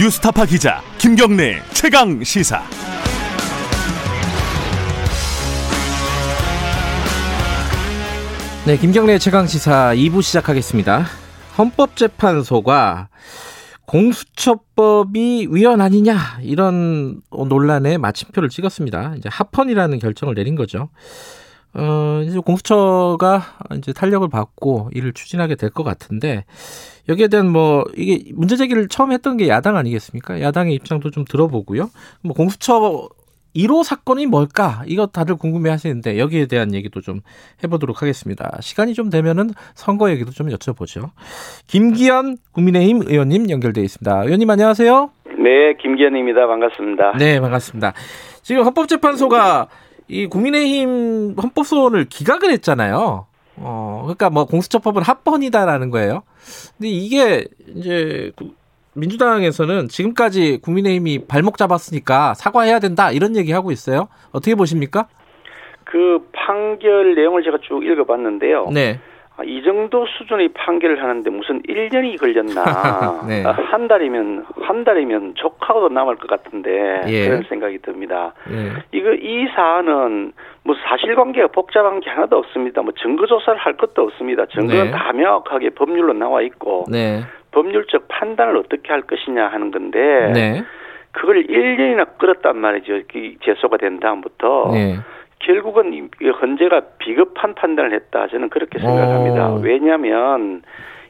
뉴스타파 0.00 0.46
기자 0.46 0.80
김경래 0.96 1.60
최강 1.74 2.24
시사. 2.24 2.62
네, 8.66 8.78
김경래 8.78 9.18
최강 9.18 9.46
시사 9.46 9.92
2부 9.94 10.22
시작하겠습니다. 10.22 11.04
헌법재판소가 11.58 13.10
공수처법이 13.84 15.48
위헌 15.50 15.82
아니냐 15.82 16.38
이런 16.44 17.20
논란에 17.30 17.98
마침표를 17.98 18.48
찍었습니다. 18.48 19.16
이제 19.18 19.28
합헌이라는 19.30 19.98
결정을 19.98 20.34
내린 20.34 20.54
거죠. 20.56 20.88
어, 21.74 22.22
이제 22.24 22.38
공수처가 22.38 23.42
이제 23.76 23.92
탄력을 23.92 24.28
받고 24.28 24.90
이를 24.92 25.12
추진하게 25.12 25.56
될 25.56 25.70
것 25.70 25.84
같은데 25.84 26.44
여기에 27.10 27.28
대한 27.28 27.50
뭐 27.50 27.84
이게 27.96 28.30
문제 28.34 28.56
제기를 28.56 28.88
처음 28.88 29.12
했던 29.12 29.36
게 29.36 29.48
야당 29.48 29.76
아니겠습니까? 29.76 30.40
야당의 30.40 30.74
입장도 30.74 31.10
좀 31.10 31.24
들어보고요. 31.24 31.90
뭐 32.22 32.34
공수처 32.34 33.08
1호 33.54 33.82
사건이 33.82 34.26
뭘까? 34.26 34.84
이거 34.86 35.06
다들 35.06 35.34
궁금해 35.34 35.70
하시는데 35.70 36.18
여기에 36.18 36.46
대한 36.46 36.72
얘기도 36.72 37.00
좀 37.00 37.20
해보도록 37.64 38.00
하겠습니다. 38.00 38.56
시간이 38.60 38.94
좀 38.94 39.10
되면은 39.10 39.50
선거 39.74 40.08
얘기도 40.10 40.30
좀 40.30 40.48
여쭤보죠. 40.50 41.10
김기현 41.66 42.36
국민의힘 42.52 43.02
의원님 43.06 43.50
연결돼 43.50 43.80
있습니다. 43.80 44.22
의원님 44.22 44.48
안녕하세요. 44.48 45.10
네, 45.42 45.74
김기현입니다. 45.82 46.46
반갑습니다. 46.46 47.16
네, 47.18 47.40
반갑습니다. 47.40 47.92
지금 48.42 48.62
헌법재판소가 48.64 49.66
이 50.06 50.26
국민의힘 50.26 51.34
헌법소원을 51.42 52.04
기각을 52.04 52.50
했잖아요. 52.52 53.26
어, 53.62 54.00
그러니까 54.04 54.30
뭐 54.30 54.46
공수처법은 54.46 55.02
합헌이다라는 55.02 55.90
거예요. 55.90 56.22
근데 56.78 56.88
이게 56.88 57.44
이제 57.74 58.32
민주당에서는 58.94 59.88
지금까지 59.88 60.58
국민의힘이 60.62 61.26
발목 61.26 61.58
잡았으니까 61.58 62.34
사과해야 62.34 62.78
된다 62.80 63.12
이런 63.12 63.36
얘기 63.36 63.52
하고 63.52 63.70
있어요. 63.70 64.08
어떻게 64.32 64.54
보십니까? 64.54 65.06
그 65.84 66.26
판결 66.32 67.14
내용을 67.14 67.42
제가 67.42 67.58
쭉 67.62 67.84
읽어봤는데요. 67.84 68.70
네. 68.72 69.00
아, 69.40 69.42
이 69.44 69.62
정도 69.62 70.06
수준의 70.06 70.48
판결을 70.48 71.02
하는데 71.02 71.30
무슨 71.30 71.62
1년이 71.62 72.20
걸렸나. 72.20 73.24
네. 73.26 73.42
아, 73.44 73.52
한 73.52 73.88
달이면, 73.88 74.44
한 74.60 74.84
달이면 74.84 75.34
족하고도 75.36 75.88
남을 75.88 76.16
것 76.16 76.28
같은데. 76.28 77.00
예. 77.08 77.26
그런 77.26 77.42
생각이 77.48 77.78
듭니다. 77.78 78.34
예. 78.50 78.72
이거, 78.92 79.14
이 79.14 79.46
사안은 79.54 80.32
뭐 80.62 80.76
사실관계가 80.86 81.48
복잡한 81.48 82.00
게 82.00 82.10
하나도 82.10 82.36
없습니다. 82.36 82.82
뭐 82.82 82.92
증거조사를 83.00 83.58
할 83.58 83.78
것도 83.78 84.02
없습니다. 84.02 84.44
증거는 84.46 84.84
네. 84.84 84.90
다 84.90 85.12
명확하게 85.12 85.70
법률로 85.70 86.12
나와 86.12 86.42
있고. 86.42 86.84
네. 86.90 87.22
법률적 87.52 88.08
판단을 88.08 88.58
어떻게 88.58 88.92
할 88.92 89.02
것이냐 89.02 89.48
하는 89.48 89.70
건데. 89.70 89.98
네. 90.34 90.62
그걸 91.12 91.42
1년이나 91.44 92.18
끌었단 92.18 92.58
말이죠. 92.58 92.98
이 93.14 93.36
제소가 93.42 93.78
된 93.78 94.00
다음부터. 94.00 94.70
네. 95.40 95.46
결국은 95.46 95.92
이 95.94 96.28
헌재가 96.28 96.82
비겁한 96.98 97.54
판단을 97.54 97.92
했다. 97.94 98.28
저는 98.28 98.48
그렇게 98.50 98.78
생각합니다. 98.78 99.52
오. 99.52 99.60
왜냐하면 99.60 100.62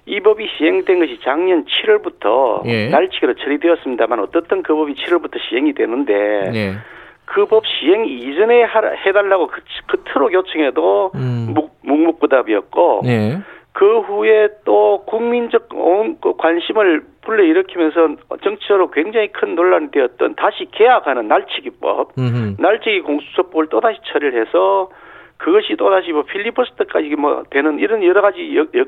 이 0.06 0.20
법이 0.20 0.46
시행된 0.56 0.98
것이 1.00 1.18
작년 1.22 1.64
7월부터 1.66 2.66
예. 2.66 2.88
날치기로 2.88 3.34
처리되었습니다만 3.34 4.18
어떻든 4.20 4.62
그 4.62 4.74
법이 4.74 4.94
7월부터 4.94 5.38
시행이 5.48 5.74
되는데 5.74 6.12
네. 6.52 6.72
그법 7.26 7.64
시행 7.66 8.06
이전에 8.06 8.64
해달라고 9.06 9.48
그, 9.48 9.60
그토록 9.86 10.32
요청해도 10.32 11.12
음. 11.14 11.50
묵, 11.54 11.76
묵묵부답이었고 11.82 13.02
네. 13.04 13.38
그 13.72 14.00
후에 14.00 14.48
또 14.64 15.04
국민적 15.06 15.68
온- 15.74 16.16
그 16.20 16.34
관심을 16.36 17.02
불러 17.30 17.44
일으키면서 17.44 18.16
정치적으로 18.42 18.90
굉장히 18.90 19.28
큰 19.28 19.54
논란이 19.54 19.92
되었던 19.92 20.34
다시 20.34 20.66
개혁하는 20.72 21.28
날치기법 21.28 22.18
음. 22.18 22.56
날치기 22.58 23.02
공수처법을 23.02 23.68
또다시 23.68 24.00
처리를 24.06 24.44
해서 24.44 24.90
그것이 25.36 25.76
또다시 25.76 26.10
뭐 26.10 26.24
필리버스터까지 26.24 27.14
뭐 27.14 27.44
되는 27.48 27.78
이런 27.78 28.02
여러 28.02 28.20
가지 28.20 28.56
여, 28.56 28.62
여, 28.74 28.84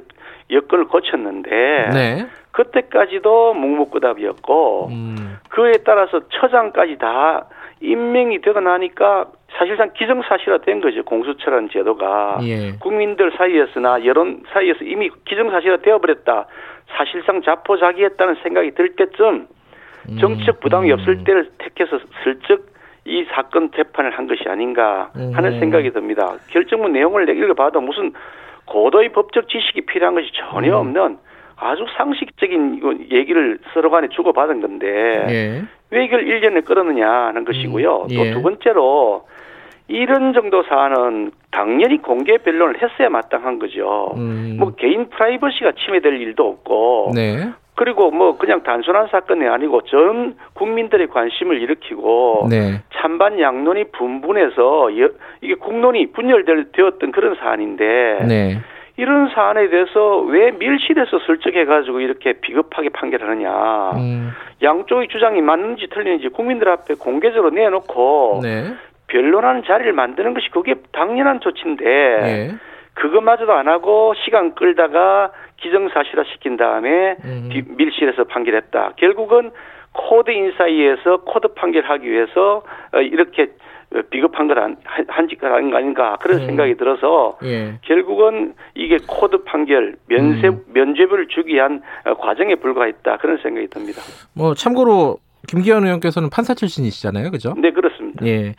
여건을 0.51 0.89
거쳤는데 0.89 1.51
네. 1.95 2.27
그때까지도 2.51 3.55
묵묵부답이었고 3.55 4.89
음. 4.89 5.39
그에 5.51 5.75
따라서 5.85 6.23
처장까지 6.29 6.99
다 6.99 7.47
임명이 7.81 8.41
되고 8.41 8.59
나니까 8.59 9.27
사실상 9.59 9.93
기정사실화된 9.93 10.81
거죠 10.81 11.03
공수처라는 11.05 11.69
제도가 11.71 12.39
예. 12.43 12.73
국민들 12.79 13.33
사이에서나 13.37 14.05
여론 14.05 14.43
사이에서 14.53 14.85
이미 14.85 15.11
기정사실화 15.25 15.79
되어버렸다 15.79 16.47
사실상 16.97 17.43
자포자기했다는 17.43 18.37
생각이 18.43 18.73
들 18.73 18.97
때쯤 18.97 19.47
정치적 20.21 20.61
부담이 20.61 20.91
음. 20.91 20.99
없을 20.99 21.25
때를 21.25 21.51
택해서 21.59 21.99
슬쩍 22.25 22.73
이 23.05 23.25
사건 23.33 23.71
재판을 23.73 24.11
한 24.17 24.27
것이 24.27 24.49
아닌가 24.49 25.11
하는 25.15 25.55
음. 25.55 25.61
생각이 25.61 25.91
듭니다. 25.91 26.37
결정문 26.51 26.93
내용을 26.93 27.29
읽어봐도 27.29 27.81
무슨 27.81 28.13
고도의 28.67 29.11
법적 29.11 29.49
지식이 29.49 29.83
필요한 29.83 30.15
것이 30.15 30.31
전혀 30.35 30.75
음. 30.75 30.87
없는 30.87 31.19
아주 31.57 31.85
상식적인 31.97 33.09
얘기를 33.11 33.59
서로 33.73 33.91
간에 33.91 34.09
주고받은 34.09 34.61
건데 34.61 35.27
예. 35.29 35.63
왜 35.91 36.05
이걸 36.05 36.25
1년에 36.25 36.65
끌었느냐 36.65 37.09
하는 37.09 37.45
것이고요. 37.45 38.03
음, 38.03 38.11
예. 38.11 38.17
또두 38.17 38.43
번째로 38.43 39.27
이런 39.89 40.33
정도 40.33 40.63
사안은 40.63 41.33
당연히 41.51 41.99
공개 42.01 42.39
변론을 42.39 42.81
했어야 42.83 43.09
마땅한 43.11 43.59
거죠. 43.59 44.15
음. 44.17 44.57
뭐 44.59 44.73
개인 44.75 45.09
프라이버시가 45.11 45.73
침해될 45.85 46.21
일도 46.21 46.47
없고 46.49 47.13
네. 47.15 47.51
그리고 47.75 48.11
뭐 48.11 48.37
그냥 48.39 48.63
단순한 48.63 49.09
사건이 49.09 49.47
아니고 49.47 49.83
전 49.83 50.37
국민들의 50.55 51.09
관심을 51.09 51.61
일으키고 51.63 52.47
네. 52.51 52.81
찬반 52.95 53.41
양론이 53.41 53.85
분분해서 53.93 54.99
여- 55.01 55.09
이게 55.41 55.55
국론이 55.55 56.13
분열되었던 56.13 57.13
그런 57.13 57.35
사안인데 57.37 58.19
네. 58.29 58.59
이런 58.99 59.31
사안에 59.35 59.69
대해서 59.71 60.19
왜 60.21 60.51
밀실에서 60.53 61.19
설득해가지고 61.27 62.01
이렇게 62.01 62.35
비겁하게 62.35 62.91
판결하느냐 62.91 63.91
음. 63.97 64.31
양쪽의 64.63 65.09
주장이 65.09 65.41
맞는지 65.41 65.89
틀리는지 65.89 66.29
국민들 66.29 66.69
앞에 66.69 66.95
공개적으로 66.95 67.51
내놓고 67.51 68.41
네. 68.43 68.65
변론하는 69.17 69.63
자리를 69.65 69.93
만드는 69.93 70.33
것이 70.33 70.49
그게 70.51 70.75
당연한 70.93 71.41
조치인데 71.41 71.85
예. 71.85 72.51
그것마저도 72.95 73.53
안 73.53 73.69
하고 73.69 74.15
시간 74.25 74.55
끌다가 74.55 75.31
기정사실화 75.59 76.25
시킨 76.33 76.57
다음에 76.57 77.17
음. 77.25 77.49
뒤- 77.53 77.63
밀실에서 77.69 78.25
판결했다. 78.25 78.95
결국은 78.97 79.51
코드 79.93 80.31
인사해서 80.31 81.19
코드 81.25 81.49
판결하기 81.49 82.11
위해서 82.11 82.63
어, 82.95 83.01
이렇게 83.01 83.51
어, 83.95 84.01
비겁한 84.11 84.49
걸한 84.49 84.77
한짓 85.09 85.43
아닌 85.45 85.71
거 85.71 85.77
아닌가 85.77 86.17
그런 86.23 86.41
음. 86.41 86.47
생각이 86.47 86.77
들어서 86.77 87.37
예. 87.45 87.75
결국은 87.83 88.55
이게 88.75 88.97
코드 89.07 89.45
판결 89.45 89.97
면세 90.09 90.49
음. 90.49 90.65
면죄부를 90.73 91.29
주기 91.29 91.55
위한 91.55 91.83
어, 92.07 92.15
과정에 92.15 92.55
불과했다 92.55 93.19
그런 93.19 93.37
생각이 93.43 93.67
듭니다. 93.69 94.01
뭐 94.35 94.55
참고로 94.55 95.19
김기현 95.49 95.85
의원께서는 95.85 96.31
판사 96.31 96.55
출신이시잖아요. 96.55 97.31
그죠? 97.31 97.55
네 97.59 97.71
그렇습니다. 97.73 98.25
예. 98.27 98.55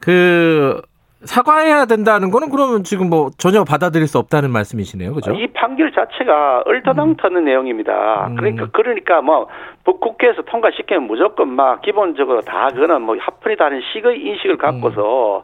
그 0.00 0.80
사과해야 1.24 1.86
된다는 1.86 2.30
거는 2.30 2.50
그러면 2.50 2.84
지금 2.84 3.08
뭐 3.10 3.30
전혀 3.38 3.64
받아들일 3.64 4.06
수 4.06 4.18
없다는 4.18 4.50
말씀이시네요. 4.50 5.14
그죠? 5.14 5.32
이 5.32 5.46
판결 5.48 5.90
자체가 5.92 6.62
얼토당토는 6.66 7.44
내용입니다. 7.44 8.26
음. 8.28 8.36
그러니까 8.36 8.66
그러니까 8.72 9.22
뭐 9.22 9.48
국- 9.84 10.00
국회에서 10.00 10.42
통과시키면 10.42 11.04
무조건 11.04 11.48
막 11.48 11.80
기본적으로 11.82 12.42
다 12.42 12.68
그거는 12.68 13.02
뭐 13.02 13.16
합헌이다는 13.18 13.80
식의 13.92 14.20
인식을 14.20 14.56
갖고서 14.58 15.42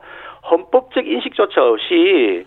헌법적 0.50 1.06
인식조차 1.06 1.62
없이 1.62 2.44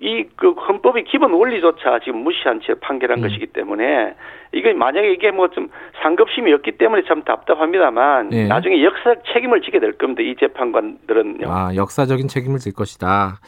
이 0.00 0.24
그 0.36 0.52
헌법의 0.52 1.04
기본 1.04 1.32
원리조차 1.32 2.00
지금 2.02 2.24
무시한 2.24 2.60
채 2.64 2.74
판결한 2.80 3.18
음. 3.18 3.22
것이기 3.28 3.46
때문에 3.48 4.14
이게 4.52 4.72
만약에 4.72 5.12
이게 5.12 5.30
뭐 5.30 5.48
좀 5.48 5.68
상급심이었기 6.02 6.78
때문에 6.78 7.02
참 7.06 7.22
답답합니다만 7.22 8.32
예. 8.32 8.46
나중에 8.46 8.82
역사적 8.82 9.22
책임을 9.32 9.60
지게 9.62 9.80
될 9.80 9.92
겁니다. 9.98 10.22
이 10.22 10.34
재판관들은요. 10.40 11.46
아, 11.46 11.74
역사적인 11.74 12.28
책임을 12.28 12.58
질 12.58 12.72
것이다. 12.72 13.40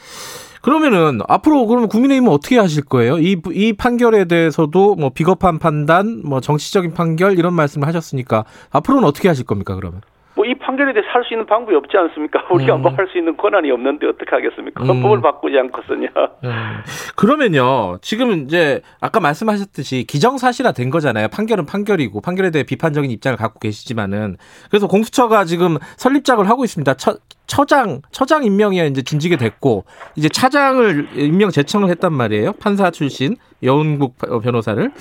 그러면은 0.61 1.19
앞으로 1.27 1.65
그러면 1.67 1.89
국민의힘은 1.89 2.31
어떻게 2.31 2.57
하실 2.57 2.83
거예요? 2.85 3.17
이, 3.17 3.41
이 3.51 3.73
판결에 3.73 4.25
대해서도 4.25 4.95
뭐 4.95 5.09
비겁한 5.09 5.59
판단, 5.59 6.21
뭐 6.25 6.41
정치적인 6.41 6.93
판결 6.93 7.37
이런 7.37 7.53
말씀을 7.53 7.87
하셨으니까 7.87 8.45
앞으로는 8.71 9.07
어떻게 9.07 9.27
하실 9.27 9.45
겁니까, 9.45 9.75
그러면? 9.75 10.01
뭐 10.35 10.45
이 10.45 10.53
판결에 10.53 10.93
대해서 10.93 11.09
할수 11.11 11.33
있는 11.33 11.45
방법이 11.45 11.75
없지 11.75 11.97
않습니까? 11.97 12.45
우리가 12.51 12.75
음. 12.75 12.81
뭐할 12.83 13.07
수 13.11 13.17
있는 13.17 13.35
권한이 13.35 13.71
없는데 13.71 14.07
어떻게 14.07 14.29
하겠습니까? 14.29 14.83
음. 14.83 14.87
헌법을 14.89 15.21
바꾸지 15.21 15.57
않고서는요. 15.57 16.09
음. 16.43 16.51
그러면요, 17.15 17.97
지금 18.01 18.43
이제 18.43 18.81
아까 19.01 19.19
말씀하셨듯이 19.19 20.05
기정사실화 20.05 20.71
된 20.73 20.89
거잖아요. 20.89 21.27
판결은 21.29 21.65
판결이고 21.65 22.21
판결에 22.21 22.51
대해 22.51 22.63
비판적인 22.63 23.09
입장을 23.09 23.37
갖고 23.37 23.59
계시지만은 23.59 24.37
그래서 24.69 24.87
공수처가 24.87 25.45
지금 25.45 25.77
설립작을 25.97 26.47
하고 26.47 26.63
있습니다. 26.63 26.93
처, 26.95 27.15
처장 27.47 28.01
처장 28.11 28.43
임명이 28.43 28.85
이제 28.87 29.01
진지게 29.01 29.37
됐고 29.37 29.85
이제 30.15 30.29
차장을 30.29 31.07
임명 31.15 31.49
제청을 31.49 31.89
했단 31.89 32.13
말이에요. 32.13 32.53
판사 32.61 32.91
출신 32.91 33.35
여운국 33.63 34.15
변호사를 34.43 34.91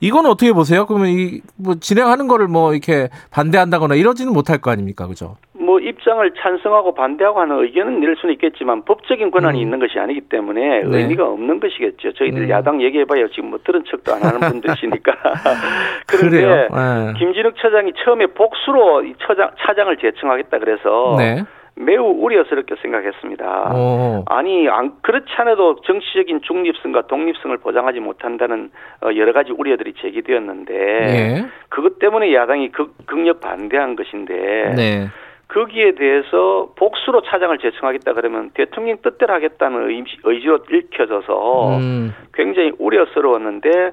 이건 0.00 0.26
어떻게 0.26 0.52
보세요? 0.52 0.86
그러면 0.86 1.08
이 1.08 1.40
뭐 1.56 1.74
진행하는 1.74 2.28
거를 2.28 2.46
뭐 2.48 2.72
이렇게 2.72 3.08
반대한다거나 3.32 3.94
이러지는 3.96 4.32
못할 4.32 4.58
거 4.58 4.70
아닙니까, 4.70 5.06
그죠? 5.06 5.36
뭐 5.52 5.80
입장을 5.80 6.32
찬성하고 6.40 6.94
반대하고 6.94 7.40
하는 7.40 7.62
의견은 7.62 8.00
낼 8.00 8.16
수는 8.16 8.34
있겠지만 8.34 8.84
법적인 8.84 9.30
권한이 9.32 9.58
음. 9.58 9.62
있는 9.62 9.78
것이 9.80 9.98
아니기 9.98 10.20
때문에 10.22 10.82
네. 10.84 10.98
의미가 11.02 11.26
없는 11.26 11.60
것이겠죠. 11.60 12.12
저희들 12.14 12.42
음. 12.44 12.48
야당 12.50 12.80
얘기해봐야 12.80 13.26
지금 13.34 13.50
뭐 13.50 13.58
들은 13.64 13.82
척도 13.90 14.14
안 14.14 14.22
하는 14.22 14.38
분들이시니까. 14.40 15.12
그런데. 16.06 16.42
예. 16.44 16.68
김진욱 17.18 17.54
처장이 17.60 17.92
처음에 18.04 18.26
복수로 18.28 19.04
이 19.04 19.14
처장 19.26 19.50
차장을 19.58 19.94
제청하겠다 19.98 20.58
그래서 20.58 21.16
네. 21.18 21.44
매우 21.80 22.04
우려스럽게 22.06 22.74
생각했습니다. 22.82 23.72
어. 23.74 24.24
아니 24.26 24.68
안 24.68 24.92
그렇지 25.02 25.26
않아도 25.36 25.80
정치적인 25.82 26.40
중립성과 26.42 27.02
독립성을 27.06 27.56
보장하지 27.58 28.00
못한다는 28.00 28.70
어, 29.02 29.10
여러 29.16 29.32
가지 29.32 29.52
우려들이 29.52 29.94
제기되었는데 29.94 30.74
예. 30.74 31.46
그것 31.68 31.98
때문에 31.98 32.34
야당이 32.34 32.72
극, 32.72 32.94
극력 33.06 33.40
반대한 33.40 33.96
것인데 33.96 34.74
네. 34.76 35.06
거기에 35.48 35.92
대해서 35.94 36.72
복수로 36.76 37.22
차장을 37.22 37.56
제청하겠다 37.58 38.12
그러면 38.12 38.50
대통령 38.54 38.98
뜻대로 39.02 39.32
하겠다는 39.34 39.88
의- 39.88 40.04
의지로 40.24 40.58
읽혀져서 40.70 41.78
음. 41.78 42.14
굉장히 42.34 42.72
우려스러웠는데 42.78 43.70
어, 43.70 43.92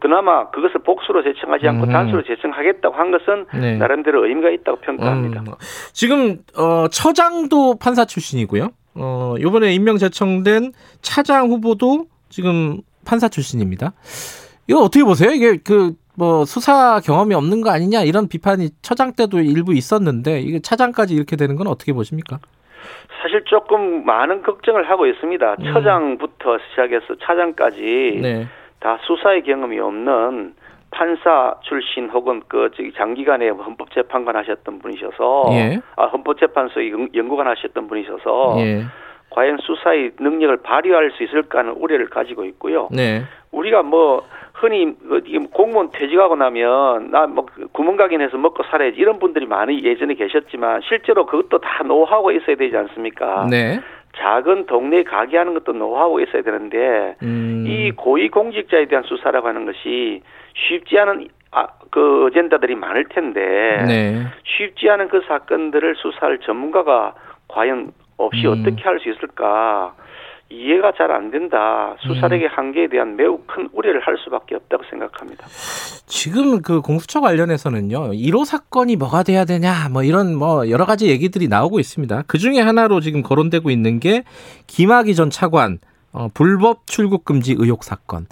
그나마 0.00 0.50
그것을 0.50 0.80
복수로 0.82 1.22
제청하지 1.22 1.68
않고 1.68 1.86
음. 1.86 1.92
단수로 1.92 2.22
제청하겠다고 2.24 2.94
한 2.94 3.10
것은 3.10 3.46
네. 3.60 3.76
나름대로 3.76 4.26
의미가 4.26 4.50
있다고 4.50 4.80
평가합니다. 4.80 5.40
음, 5.40 5.46
지금 5.92 6.38
어, 6.56 6.88
처장도 6.88 7.78
판사 7.78 8.04
출신이고요. 8.04 8.68
어, 8.96 9.34
이번에 9.38 9.74
임명 9.74 9.98
제청된 9.98 10.72
차장 11.02 11.48
후보도 11.48 12.06
지금 12.28 12.80
판사 13.04 13.28
출신입니다. 13.28 13.92
이거 14.68 14.80
어떻게 14.80 15.04
보세요? 15.04 15.30
이게 15.30 15.56
그 15.56 15.94
뭐 16.16 16.44
수사 16.44 17.00
경험이 17.00 17.34
없는 17.34 17.60
거 17.60 17.70
아니냐 17.70 18.02
이런 18.02 18.28
비판이 18.28 18.70
처장 18.82 19.14
때도 19.14 19.40
일부 19.40 19.74
있었는데 19.74 20.40
이게 20.40 20.60
차장까지 20.60 21.14
이렇게 21.14 21.36
되는 21.36 21.56
건 21.56 21.66
어떻게 21.66 21.92
보십니까? 21.92 22.38
사실 23.20 23.42
조금 23.46 24.04
많은 24.04 24.42
걱정을 24.42 24.88
하고 24.88 25.06
있습니다. 25.06 25.56
음. 25.60 25.72
처장부터 25.72 26.58
시작해서 26.70 27.16
차장까지 27.20 28.20
네. 28.22 28.46
다 28.84 28.98
수사의 29.00 29.42
경험이 29.44 29.80
없는 29.80 30.52
판사 30.90 31.54
출신 31.62 32.10
혹은 32.10 32.42
그 32.48 32.70
저기 32.76 32.92
장기간에 32.92 33.48
헌법재판관 33.48 34.36
하셨던 34.36 34.78
분이셔서 34.80 35.46
예. 35.52 35.80
아 35.96 36.04
헌법재판소 36.04 36.90
연- 36.90 37.08
연구관 37.14 37.48
하셨던 37.48 37.88
분이셔서 37.88 38.56
예. 38.58 38.82
과연 39.30 39.56
수사의 39.62 40.12
능력을 40.20 40.58
발휘할 40.58 41.12
수 41.12 41.22
있을까 41.24 41.60
하는 41.60 41.72
우려를 41.72 42.10
가지고 42.10 42.44
있고요. 42.44 42.88
네. 42.92 43.22
우리가 43.52 43.82
뭐 43.82 44.22
흔히 44.52 44.94
어디 45.10 45.38
공무원 45.50 45.90
퇴직하고 45.90 46.36
나면 46.36 47.10
나 47.10 47.26
뭐 47.26 47.46
구멍가게해서 47.72 48.36
먹고 48.36 48.64
살아야지 48.64 48.98
이런 48.98 49.18
분들이 49.18 49.46
많이 49.46 49.82
예전에 49.82 50.12
계셨지만 50.14 50.82
실제로 50.86 51.24
그것도 51.24 51.58
다 51.58 51.82
노하우가 51.84 52.32
있어야 52.32 52.54
되지 52.54 52.76
않습니까? 52.76 53.46
네. 53.50 53.80
작은 54.16 54.66
동네 54.66 55.02
가게 55.02 55.36
하는 55.36 55.54
것도 55.54 55.72
노하우가 55.72 56.22
있어야 56.22 56.42
되는데 56.42 57.16
음. 57.22 57.64
이 57.66 57.90
고위 57.92 58.28
공직자에 58.28 58.86
대한 58.86 59.04
수사라고 59.04 59.48
하는 59.48 59.66
것이 59.66 60.22
쉽지 60.54 60.98
않은 60.98 61.28
아, 61.50 61.66
그 61.90 62.26
어젠다들이 62.26 62.74
많을 62.74 63.04
텐데 63.04 63.40
네. 63.86 64.26
쉽지 64.44 64.90
않은 64.90 65.08
그 65.08 65.22
사건들을 65.28 65.94
수사할 65.96 66.38
전문가가 66.40 67.14
과연 67.48 67.92
없이 68.16 68.46
음. 68.46 68.52
어떻게 68.52 68.82
할 68.82 68.98
수 69.00 69.08
있을까 69.10 69.94
이해가 70.54 70.92
잘 70.96 71.10
안 71.10 71.30
된다. 71.30 71.94
수사력의 72.06 72.48
한계에 72.48 72.88
대한 72.88 73.16
매우 73.16 73.38
큰 73.46 73.68
우려를 73.72 74.00
할 74.00 74.16
수밖에 74.24 74.54
없다고 74.54 74.84
생각합니다. 74.90 75.46
지금 76.06 76.62
그 76.62 76.80
공수처 76.80 77.20
관련해서는요, 77.20 78.12
1호 78.12 78.44
사건이 78.44 78.96
뭐가 78.96 79.22
돼야 79.22 79.44
되냐, 79.44 79.88
뭐 79.90 80.02
이런 80.02 80.34
뭐 80.34 80.68
여러 80.70 80.84
가지 80.86 81.08
얘기들이 81.08 81.48
나오고 81.48 81.78
있습니다. 81.80 82.24
그 82.26 82.38
중에 82.38 82.60
하나로 82.60 83.00
지금 83.00 83.22
거론되고 83.22 83.70
있는 83.70 84.00
게 84.00 84.24
김학의 84.66 85.14
전 85.14 85.30
차관 85.30 85.78
어, 86.12 86.28
불법 86.32 86.86
출국 86.86 87.24
금지 87.24 87.54
의혹 87.58 87.84
사건. 87.84 88.26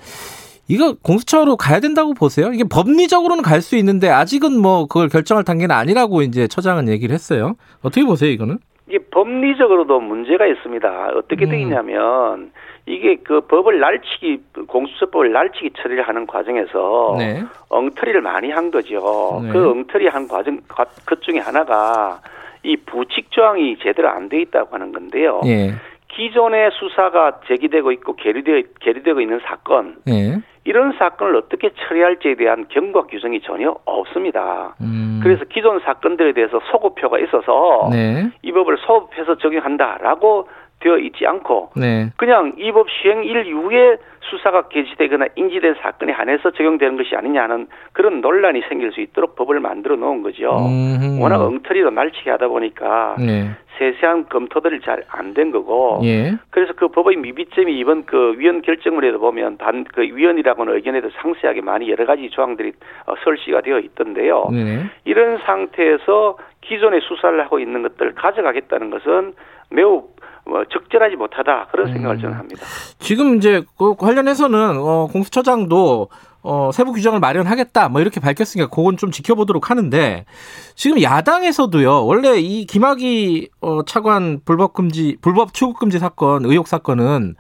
이거 0.69 0.95
공수처로 1.03 1.57
가야 1.57 1.81
된다고 1.81 2.15
보세요? 2.15 2.53
이게 2.53 2.65
법리적으로는 2.65 3.43
갈 3.43 3.61
수 3.61 3.77
있는데 3.77 4.09
아직은 4.09 4.59
뭐 4.59 4.87
그걸 4.87 5.09
결정할 5.09 5.45
단계는 5.45 5.75
아니라고 5.75 6.23
이제 6.23 6.47
처장은 6.49 6.89
얘기를 6.89 7.13
했어요. 7.15 7.55
어떻게 7.83 8.05
보세요, 8.05 8.31
이거는? 8.31 8.59
이게 8.89 8.99
법리적으로도 9.11 10.01
문제가 10.01 10.47
있습니다. 10.47 11.13
어떻게 11.15 11.47
음. 11.47 11.51
되겠냐면 11.51 12.51
이게 12.87 13.17
그 13.23 13.41
법을 13.43 13.79
날치기 13.79 14.41
공수처법을 14.67 15.33
날치기 15.33 15.71
처리를 15.77 16.03
하는 16.03 16.27
과정에서 16.27 17.15
네. 17.19 17.43
엉터리를 17.69 18.21
많이 18.23 18.51
한 18.51 18.71
거죠. 18.71 19.41
네. 19.45 19.51
그 19.53 19.71
엉터리 19.71 20.09
한 20.09 20.27
과정 20.27 20.59
과- 20.69 20.85
것 21.07 21.23
중에 21.23 21.39
하나가 21.39 22.21
이 22.65 22.77
부칙 22.77 23.31
조항이 23.31 23.77
제대로 23.79 24.09
안 24.09 24.29
돼 24.29 24.41
있다고 24.43 24.75
하는 24.75 24.93
건데요. 24.93 25.41
예. 25.47 25.73
기존의 26.15 26.71
수사가 26.73 27.41
제기되고 27.47 27.93
있고 27.93 28.17
계류되어, 28.17 28.63
계류되고 28.81 29.21
있는 29.21 29.41
사건 29.45 29.97
예. 30.09 30.41
이런 30.65 30.93
사건을 30.93 31.37
어떻게 31.37 31.71
처리할지에 31.71 32.37
대한 32.37 32.67
경과 32.69 33.03
규정이 33.03 33.41
전혀 33.41 33.75
없습니다. 33.85 34.77
음. 34.81 35.21
그래서 35.23 35.45
기존 35.47 35.81
사건들에 35.81 36.33
대해서 36.33 36.61
소급표가 36.71 37.19
있어서 37.19 37.89
네. 37.91 38.31
이 38.43 38.53
법을 38.53 38.77
소급해서 38.79 39.37
적용한다라고 39.39 40.49
되어 40.83 40.99
있지 40.99 41.27
않고 41.27 41.71
네. 41.77 42.11
그냥 42.17 42.53
이법 42.59 42.89
시행일 42.91 43.47
이후에 43.47 43.97
수사가 44.21 44.69
개시되거나 44.69 45.27
인지된 45.35 45.77
사건에 45.83 46.13
한해서 46.13 46.51
적용되는 46.51 46.97
것이 46.97 47.15
아니냐는 47.17 47.67
그런 47.93 48.21
논란이 48.21 48.63
생길 48.69 48.93
수 48.93 49.01
있도록 49.01 49.37
법을 49.37 49.61
만들어 49.61 49.97
놓은 49.97 50.23
거죠. 50.23 50.57
음. 50.67 51.19
워낙 51.21 51.43
엉터리로 51.43 51.91
날치게 51.91 52.31
하다 52.31 52.49
보니까 52.49 53.17
네. 53.19 53.51
세세한 53.79 54.29
검토들이 54.29 54.81
잘 54.83 55.03
안 55.09 55.35
된 55.35 55.51
거고 55.51 56.01
예. 56.05 56.35
그래서 56.51 56.73
그 56.75 56.89
법의 56.89 57.17
미비점이 57.17 57.77
이번 57.79 58.05
그 58.05 58.35
위원 58.39 58.61
결정문에도 58.63 59.19
보면 59.19 59.57
단그 59.59 60.03
위원이라고는 60.03 60.75
의견에도 60.75 61.09
상세하게 61.11 61.63
많이 61.63 61.91
여러 61.91 62.05
가지 62.05 62.29
조항들이 62.31 62.73
어, 63.07 63.15
설치가 63.25 63.61
되어 63.63 63.79
있던데요. 63.79 64.49
네. 64.53 64.85
이런 65.05 65.39
상태에서 65.39 66.37
기존의 66.61 67.01
수사를 67.03 67.41
하고 67.43 67.59
있는 67.59 67.83
것들을 67.83 68.15
가져가겠다는 68.15 68.91
것은 68.91 69.35
매우 69.71 70.05
뭐 70.53 70.65
적절하지 70.71 71.17
못하다 71.17 71.69
그런 71.71 71.89
음. 71.89 71.93
생각을 71.95 72.19
저는 72.19 72.37
합니다. 72.37 72.63
지금 72.99 73.37
이제 73.37 73.63
그 73.79 73.95
관련해서는 73.95 74.77
어, 74.79 75.09
공수처장도 75.11 76.09
어, 76.43 76.71
세부 76.73 76.93
규정을 76.93 77.21
마련하겠다 77.21 77.89
뭐 77.89 78.01
이렇게 78.01 78.21
밝혔으니까 78.21 78.69
그건 78.69 78.97
좀 78.97 79.11
지켜보도록 79.11 79.71
하는데 79.71 80.27
지금 80.75 81.01
야당에서도요 81.01 82.05
원래 82.05 82.37
이 82.39 82.67
김학의 82.67 83.49
어, 83.61 83.85
차관 83.85 84.41
불법 84.45 84.75
금지 84.75 85.17
불법 85.23 85.55
출국 85.55 85.79
금지 85.79 85.99
사건 85.99 86.45
의혹 86.45 86.69
사건은 86.69 87.37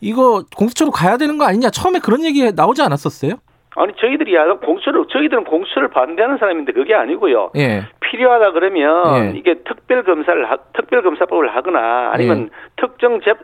이거 0.00 0.44
공수처로 0.56 0.90
가야 0.90 1.16
되는 1.16 1.36
거 1.36 1.44
아니냐 1.44 1.70
처음에 1.70 1.98
그런 1.98 2.24
얘기 2.24 2.50
나오지 2.52 2.80
않았었어요? 2.80 3.34
아니 3.76 3.92
저희들이 3.94 4.34
야당 4.34 4.58
공수를 4.58 5.04
저희들은 5.08 5.44
공수를 5.44 5.88
반대하는 5.88 6.38
사람인데 6.38 6.72
그게 6.72 6.94
아니고요. 6.94 7.50
예. 7.56 7.82
필요하다 8.00 8.52
그러면 8.52 9.34
예. 9.34 9.38
이게 9.38 9.54
특별 9.64 10.04
검사를 10.04 10.48
하- 10.48 10.56
특별 10.74 11.02
검사법을 11.02 11.54
하거나 11.56 12.10
아니면 12.12 12.50
특정 12.76 13.20
재, 13.22 13.30
어, 13.32 13.36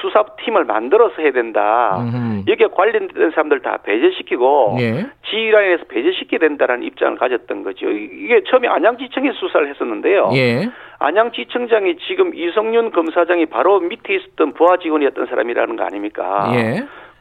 수사팀을 0.00 0.64
만들어서 0.64 1.14
해야 1.22 1.30
된다. 1.30 1.96
음흠. 2.00 2.42
여기에 2.48 2.66
관련된 2.74 3.30
사람들 3.30 3.60
다 3.60 3.78
배제시키고 3.84 4.76
예. 4.80 5.06
지휘라인에서 5.30 5.84
배제시켜야 5.88 6.40
된다라는 6.40 6.82
입장을 6.84 7.16
가졌던 7.18 7.62
거죠. 7.62 7.88
이- 7.88 8.10
이게 8.24 8.42
처음에 8.50 8.66
안양지청에서 8.66 9.34
수사를 9.38 9.68
했었는데요. 9.68 10.30
예. 10.34 10.68
안양지청장이 10.98 11.98
지금 12.08 12.34
이성윤 12.34 12.90
검사장이 12.90 13.46
바로 13.46 13.80
밑에 13.80 14.14
있었던 14.16 14.54
부하 14.54 14.76
직원이었던 14.78 15.26
사람이라는 15.26 15.76
거 15.76 15.84
아닙니까? 15.84 16.50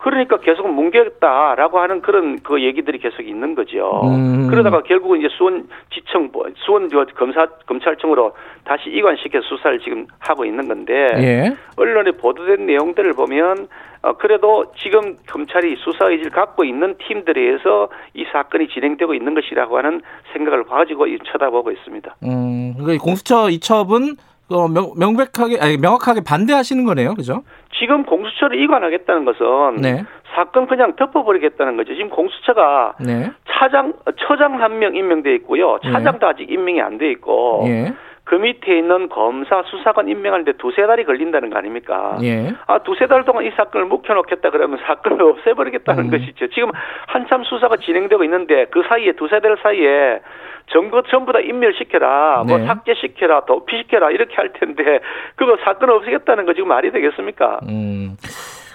예. 0.05 0.09
그러니까 0.09 0.37
계속 0.37 0.67
뭉개겠다라고 0.71 1.79
하는 1.79 2.01
그런 2.01 2.39
그 2.43 2.61
얘기들이 2.61 2.99
계속 2.99 3.23
있는 3.23 3.55
거죠. 3.55 4.01
음. 4.03 4.47
그러다가 4.49 4.81
결국은 4.83 5.19
이제 5.19 5.27
수원 5.31 5.67
지청 5.91 6.29
수원 6.57 6.89
저 6.89 7.05
검사 7.15 7.47
검찰청으로 7.65 8.33
다시 8.63 8.89
이관시켜 8.89 9.41
수사를 9.41 9.79
지금 9.79 10.05
하고 10.19 10.45
있는 10.45 10.67
건데 10.67 11.07
예. 11.17 11.55
언론에 11.77 12.11
보도된 12.11 12.65
내용들을 12.67 13.13
보면 13.13 13.67
어, 14.03 14.13
그래도 14.13 14.65
지금 14.77 15.15
검찰이 15.27 15.75
수사 15.77 16.05
의지를 16.09 16.31
갖고 16.31 16.63
있는 16.63 16.95
팀들에 16.99 17.41
의해서 17.41 17.89
이 18.13 18.23
사건이 18.31 18.67
진행되고 18.67 19.15
있는 19.15 19.33
것이라고 19.33 19.77
하는 19.77 20.01
생각을 20.33 20.63
가지고 20.65 21.07
이- 21.07 21.17
쳐다보고 21.25 21.71
있습니다. 21.71 22.15
음. 22.23 22.73
그러니까 22.77 23.03
공수처 23.03 23.49
이첩은 23.49 24.15
어, 24.49 24.67
명, 24.67 24.91
명백하게 24.97 25.57
아니, 25.59 25.77
명확하게 25.77 26.21
반대하시는 26.25 26.83
거네요, 26.85 27.15
그죠? 27.15 27.43
지금 27.79 28.03
공수처를 28.05 28.61
이관하겠다는 28.61 29.25
것은 29.25 29.81
네. 29.81 30.03
사건 30.35 30.67
그냥 30.67 30.95
덮어버리겠다는 30.95 31.77
거죠. 31.77 31.93
지금 31.95 32.09
공수처가 32.09 32.93
네. 32.99 33.31
차장, 33.49 33.93
처장 34.27 34.61
한 34.61 34.79
명 34.79 34.95
임명돼 34.95 35.33
있고요. 35.35 35.79
예. 35.83 35.91
차장도 35.91 36.27
아직 36.27 36.49
임명이 36.49 36.81
안 36.81 36.97
돼 36.97 37.09
있고. 37.11 37.63
예. 37.67 37.93
그 38.25 38.33
밑에 38.33 38.79
있는 38.79 39.07
검사 39.07 39.61
수사관 39.67 40.09
임명하는데 40.09 40.53
두세 40.53 40.87
달이 40.87 41.05
걸린다는 41.05 41.51
거 41.51 41.59
아닙니까? 41.59 42.17
예. 42.23 42.53
아 42.65 42.79
두세 42.79 43.05
달 43.05 43.23
동안 43.23 43.45
이 43.45 43.51
사건을 43.51 43.85
묵혀놓겠다 43.85 44.49
그러면 44.49 44.79
사건을 44.85 45.21
없애버리겠다는 45.29 46.05
음. 46.05 46.11
것이죠. 46.11 46.47
지금 46.47 46.71
한참 47.05 47.43
수사가 47.43 47.77
진행되고 47.77 48.23
있는데 48.23 48.65
그 48.71 48.83
사이에 48.89 49.11
두세 49.13 49.39
달 49.39 49.55
사이에 49.61 50.21
정거 50.67 51.03
전부 51.03 51.31
다 51.31 51.39
인멸시켜라, 51.39 52.43
뭐 52.47 52.57
네. 52.57 52.65
삭제시켜라, 52.65 53.45
도피시켜라 53.45 54.09
이렇게 54.09 54.35
할 54.35 54.51
텐데 54.53 54.99
그거 55.35 55.57
사건 55.63 55.91
없애겠다는 55.91 56.47
거 56.47 56.53
지금 56.53 56.69
말이 56.69 56.91
되겠습니까? 56.91 57.59
음. 57.69 58.17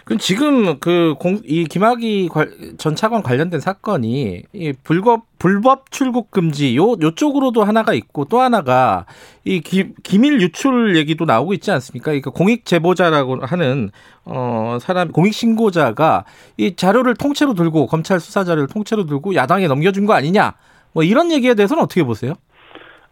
그럼 0.05 0.19
지금 0.19 0.79
그이 0.81 1.65
김학의 1.65 2.29
관- 2.29 2.75
전 2.79 2.97
차관 2.97 3.23
관련된 3.23 3.61
사건이 3.61 4.43
이 4.53 4.73
불법 4.83 5.23
불법 5.39 5.91
출국 5.91 6.31
금지 6.31 6.77
요 6.77 6.97
요쪽으로도 7.01 7.65
하나가 7.65 7.95
있고 7.95 8.25
또 8.25 8.41
하나가 8.41 9.07
이 9.45 9.61
기, 9.61 9.89
기밀 10.03 10.41
유출 10.41 10.97
얘기도 10.97 11.25
나오고 11.25 11.55
있지 11.55 11.71
않습니까? 11.71 12.07
그러니까 12.07 12.31
공익 12.31 12.65
제보자라고 12.67 13.45
하는 13.45 13.91
어 14.25 14.79
사람 14.81 15.13
공익 15.13 15.33
신고자가 15.35 16.25
이 16.57 16.75
자료를 16.77 17.15
통째로 17.15 17.55
들고 17.55 17.87
검찰 17.87 18.21
수사 18.21 18.45
자료를 18.45 18.69
통째로 18.69 19.07
들고 19.07 19.35
야당에 19.35 19.67
넘겨준 19.69 20.07
거 20.07 20.15
아니냐? 20.15 20.55
뭐 20.93 21.05
이런 21.05 21.31
얘기에 21.31 21.55
대해서는 21.55 21.83
어떻게 21.83 22.03
보세요? 22.03 22.35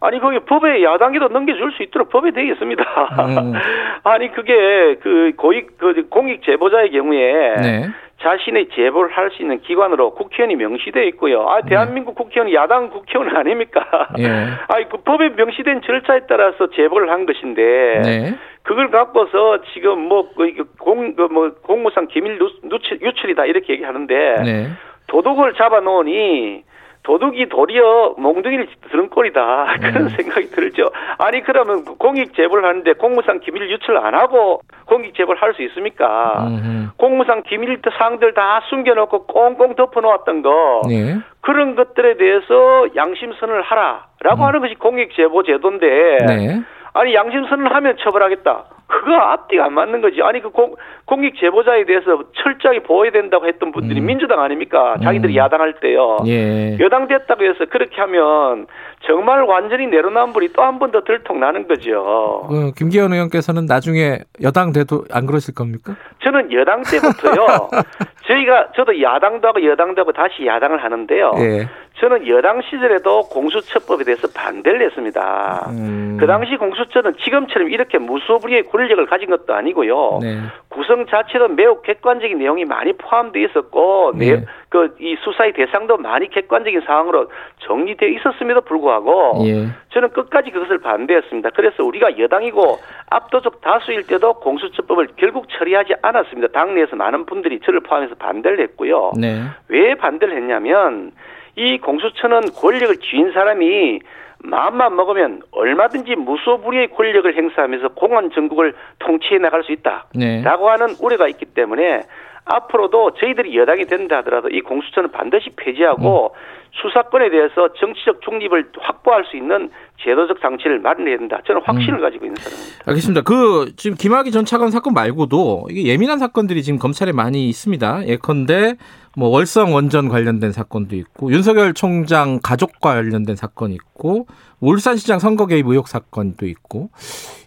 아니 0.01 0.19
거기 0.19 0.39
법에 0.39 0.81
야당기도 0.83 1.27
넘겨줄 1.27 1.71
수 1.73 1.83
있도록 1.83 2.09
법에 2.09 2.31
되어 2.31 2.43
있습니다. 2.45 2.83
음. 2.83 3.53
아니 4.05 4.31
그게 4.31 4.95
그 5.01 5.33
고익 5.35 5.77
그 5.77 6.07
공익 6.09 6.41
제보자의 6.43 6.91
경우에 6.91 7.55
네. 7.57 7.89
자신의 8.21 8.69
제보를 8.73 9.11
할 9.15 9.29
수 9.31 9.41
있는 9.41 9.59
기관으로 9.61 10.11
국회의원이 10.15 10.55
명시되어 10.55 11.03
있고요. 11.03 11.47
아 11.49 11.61
대한민국 11.61 12.15
국회의원 12.15 12.53
야당 12.53 12.89
국회의원 12.89 13.35
아닙니까? 13.35 14.07
예. 14.19 14.25
아니 14.73 14.87
그 14.89 14.97
법에 15.03 15.29
명시된 15.29 15.81
절차에 15.81 16.21
따라서 16.29 16.69
제보를 16.69 17.09
한 17.11 17.25
것인데 17.25 17.61
네. 18.03 18.35
그걸 18.63 18.91
갖고서 18.91 19.59
지금 19.73 19.99
뭐공뭐 20.07 21.55
공무상 21.63 22.07
기밀 22.07 22.37
누- 22.39 22.51
누출 22.63 22.99
유출이다 23.01 23.45
이렇게 23.45 23.73
얘기하는데 23.73 24.35
네. 24.43 24.67
도둑을 25.07 25.55
잡아놓으니 25.55 26.63
도둑이 27.09 27.49
도리어 27.49 28.13
몽둥이를 28.19 28.67
드는 28.91 29.09
꼴이다 29.09 29.77
그런 29.81 30.03
음. 30.03 30.09
생각이 30.09 30.49
들죠. 30.51 30.91
아니 31.17 31.41
그러면 31.41 31.83
공익 31.83 32.35
제보를 32.35 32.63
하는데 32.63 32.93
공무상 32.93 33.39
기밀 33.39 33.67
유출 33.71 33.97
안 33.97 34.13
하고 34.13 34.61
공익 34.85 35.15
제보를 35.15 35.41
할 35.41 35.49
수 35.49 35.63
있습니까? 35.63 36.45
음흠. 36.47 36.89
공무상 36.97 37.41
기밀 37.47 37.81
사항들 37.97 38.35
다 38.35 38.61
숨겨놓고 38.69 39.25
꽁꽁 39.25 39.73
덮어놓았던 39.75 40.43
거 40.43 40.81
네. 40.87 41.17
그런 41.41 41.75
것들에 41.75 42.17
대해서 42.17 42.85
양심선을 42.95 43.63
하라라고 43.63 44.45
하는 44.45 44.59
것이 44.59 44.75
공익 44.75 45.15
제보 45.15 45.41
제도인데 45.41 45.87
음. 46.21 46.25
네. 46.27 46.61
아니 46.93 47.13
양심선을 47.13 47.73
하면 47.75 47.97
처벌하겠다. 47.99 48.63
그거 48.87 49.13
앞뒤가 49.15 49.65
안 49.65 49.73
맞는 49.73 50.01
거지. 50.01 50.19
아니 50.23 50.41
그 50.41 50.49
공, 50.49 50.73
공익 51.05 51.35
제보자에 51.39 51.85
대해서 51.85 52.23
철저하게 52.33 52.81
보호해야 52.81 53.11
된다고 53.11 53.45
했던 53.47 53.71
분들이 53.71 53.99
음. 54.01 54.07
민주당 54.07 54.39
아닙니까? 54.39 54.95
자기들이 55.03 55.33
음. 55.33 55.37
야당할 55.37 55.75
때요. 55.79 56.17
예. 56.25 56.75
여당 56.79 57.07
됐다고 57.07 57.43
해서 57.45 57.65
그렇게 57.69 58.01
하면 58.01 58.65
정말 59.05 59.43
완전히 59.43 59.85
내로남불이 59.87 60.53
또 60.53 60.63
한 60.63 60.79
번 60.79 60.91
더 60.91 61.01
들통나는 61.01 61.67
거죠. 61.67 62.47
그 62.49 62.71
김기현 62.75 63.13
의원께서는 63.13 63.65
나중에 63.67 64.19
여당 64.41 64.73
돼도 64.73 65.05
안 65.13 65.27
그러실 65.27 65.53
겁니까? 65.53 65.93
저는 66.23 66.51
여당 66.51 66.81
때부터요. 66.81 67.69
저희가 68.27 68.69
저도 68.75 68.99
야당도 69.01 69.47
하고 69.47 69.63
여당도 69.63 70.01
하고 70.01 70.11
다시 70.13 70.45
야당을 70.47 70.83
하는데요. 70.83 71.31
예. 71.37 71.67
저는 71.99 72.27
여당 72.27 72.61
시절에도 72.61 73.23
공수처법에 73.23 74.05
대해서 74.05 74.27
반대를 74.33 74.81
했습니다. 74.83 75.67
음. 75.71 76.17
그 76.17 76.25
당시 76.27 76.55
공수처는 76.55 77.15
지금처럼 77.17 77.69
이렇게 77.69 77.97
무소불위의 77.97 78.63
권력을 78.63 79.05
가진 79.05 79.29
것도 79.29 79.53
아니고요. 79.53 80.19
네. 80.21 80.39
구성 80.69 81.05
자체도 81.07 81.49
매우 81.49 81.81
객관적인 81.81 82.37
내용이 82.37 82.63
많이 82.63 82.93
포함되어 82.93 83.43
있었고, 83.43 84.13
네. 84.15 84.45
그이 84.69 85.17
수사의 85.23 85.53
대상도 85.53 85.97
많이 85.97 86.29
객관적인 86.29 86.81
상황으로 86.85 87.29
정리되어 87.59 88.07
있었음에도 88.09 88.61
불구하고, 88.61 89.43
예. 89.45 89.67
저는 89.91 90.09
끝까지 90.09 90.51
그것을 90.51 90.79
반대했습니다. 90.79 91.49
그래서 91.55 91.83
우리가 91.83 92.17
여당이고 92.17 92.79
압도적 93.09 93.59
다수일 93.61 94.07
때도 94.07 94.35
공수처법을 94.35 95.09
결국 95.17 95.47
처리하지 95.49 95.95
않았습니다. 96.01 96.49
당내에서 96.53 96.95
많은 96.95 97.25
분들이 97.25 97.59
저를 97.61 97.81
포함해서 97.81 98.15
반대를 98.15 98.61
했고요. 98.61 99.13
네. 99.19 99.43
왜 99.67 99.95
반대를 99.95 100.37
했냐면 100.37 101.11
이 101.59 101.77
공수처는 101.79 102.53
권력을 102.53 102.95
쥐인 102.97 103.33
사람이 103.33 103.99
마음만 104.41 104.95
먹으면 104.95 105.41
얼마든지 105.51 106.15
무소불위의 106.15 106.91
권력을 106.91 107.35
행사하면서 107.35 107.89
공안 107.89 108.31
전국을 108.31 108.73
통치해 108.99 109.39
나갈 109.39 109.63
수 109.63 109.73
있다. 109.73 110.05
네. 110.15 110.41
라고 110.41 110.69
하는 110.69 110.95
우려가 111.01 111.27
있기 111.27 111.47
때문에 111.47 112.03
앞으로도 112.45 113.15
저희들이 113.15 113.57
여당이 113.57 113.85
된다 113.87 114.17
하더라도 114.19 114.47
이 114.47 114.61
공수처는 114.61 115.11
반드시 115.11 115.49
폐지하고 115.57 116.33
수사권에 116.71 117.29
대해서 117.29 117.73
정치적 117.73 118.21
중립을 118.21 118.71
확보할 118.79 119.25
수 119.25 119.35
있는 119.35 119.69
제도적 120.03 120.39
장치를 120.41 120.79
마련해야 120.79 121.17
된다. 121.17 121.39
저는 121.45 121.61
확신을 121.65 122.01
가지고 122.01 122.25
있는 122.25 122.35
사람입니다. 122.41 122.83
알겠습니다. 122.85 123.21
그 123.21 123.73
지금 123.75 123.97
김학의 123.97 124.31
전 124.31 124.45
차관 124.45 124.71
사건 124.71 124.93
말고도 124.93 125.67
이게 125.69 125.85
예민한 125.85 126.19
사건들이 126.19 126.63
지금 126.63 126.79
검찰에 126.79 127.11
많이 127.11 127.49
있습니다. 127.49 128.07
예컨대 128.07 128.77
뭐 129.17 129.29
월성 129.29 129.73
원전 129.73 130.07
관련된 130.07 130.51
사건도 130.51 130.95
있고 130.95 131.31
윤석열 131.31 131.73
총장 131.73 132.39
가족 132.41 132.79
관련된 132.79 133.35
사건이 133.35 133.73
있고 133.73 134.27
울산시장 134.61 135.19
선거 135.19 135.45
개입 135.45 135.67
의혹 135.67 135.87
사건도 135.87 136.45
있고 136.47 136.89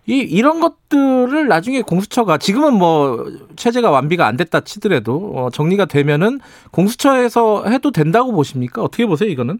이 0.07 0.19
이런 0.19 0.61
것들을 0.61 1.47
나중에 1.49 1.83
공수처가 1.83 2.39
지금은 2.39 2.75
뭐 2.75 3.25
체제가 3.57 3.91
완비가 3.91 4.27
안 4.27 4.37
됐다 4.37 4.61
치더라도 4.61 5.33
어, 5.37 5.51
정리가 5.51 5.85
되면은 5.85 6.41
공수처에서 6.73 7.65
해도 7.69 7.93
된다고 7.93 8.33
보십니까? 8.33 8.83
어떻게 8.83 9.07
보세요 9.07 9.31
이거는? 9.31 9.59